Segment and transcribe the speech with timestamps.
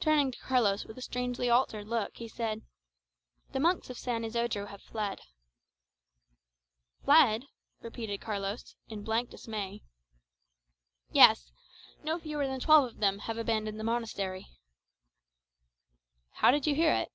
[0.00, 2.60] Turning to Carlos with a strangely altered look, he said,
[3.52, 5.22] "The monks of San Isodro have fled."
[7.02, 7.46] "Fled?"
[7.80, 9.82] Carlos repeated, in blank dismay.
[11.10, 11.52] "Yes;
[12.04, 14.46] no fewer than twelve of them have abandoned the monastery."
[16.32, 17.10] "How did you hear it?"